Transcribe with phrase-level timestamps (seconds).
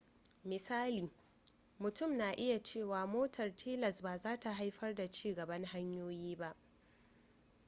[0.45, 1.09] misali
[1.79, 6.55] mutum na iya cewa motar tilas ba zata haifar da ci gaban hanyoyi ba